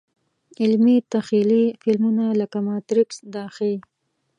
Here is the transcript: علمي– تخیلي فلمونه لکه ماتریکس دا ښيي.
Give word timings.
علمي– 0.61 0.97
تخیلي 1.13 1.65
فلمونه 1.81 2.25
لکه 2.39 2.57
ماتریکس 2.67 3.17
دا 3.33 3.43
ښيي. 3.55 3.77